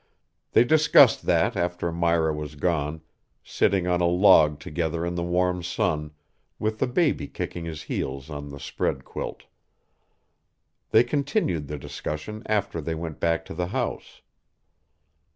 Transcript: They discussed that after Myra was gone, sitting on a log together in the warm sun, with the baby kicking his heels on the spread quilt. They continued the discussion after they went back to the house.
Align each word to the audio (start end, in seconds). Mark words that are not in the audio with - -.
They 0.53 0.63
discussed 0.63 1.27
that 1.27 1.55
after 1.55 1.91
Myra 1.91 2.33
was 2.33 2.55
gone, 2.55 3.01
sitting 3.43 3.85
on 3.85 4.01
a 4.01 4.07
log 4.07 4.59
together 4.59 5.05
in 5.05 5.13
the 5.13 5.21
warm 5.21 5.61
sun, 5.61 6.09
with 6.57 6.79
the 6.79 6.87
baby 6.87 7.27
kicking 7.27 7.65
his 7.65 7.83
heels 7.83 8.27
on 8.27 8.49
the 8.49 8.59
spread 8.59 9.05
quilt. 9.05 9.43
They 10.89 11.03
continued 11.03 11.67
the 11.67 11.77
discussion 11.77 12.41
after 12.47 12.81
they 12.81 12.95
went 12.95 13.19
back 13.19 13.45
to 13.45 13.53
the 13.53 13.67
house. 13.67 14.23